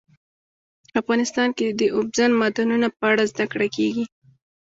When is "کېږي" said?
3.75-4.05